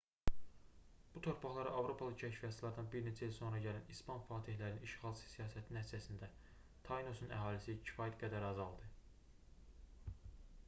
bu 1.15 1.19
torpaqlara 1.25 1.71
avropalı 1.81 2.15
kəşfiyyatçılardan 2.21 2.87
bir 2.93 3.03
neçə 3.07 3.27
il 3.27 3.35
sonra 3.35 3.59
gələn 3.65 3.91
i̇span 3.95 4.23
fatehlərinin 4.29 4.87
işğalçı 4.87 5.29
siyasəti 5.33 5.75
nəticəsində 5.77 6.29
tainosun 6.89 7.35
əhalisi 7.41 7.75
kifayət 7.91 8.17
qədər 8.23 8.47
azaldı 8.49 8.89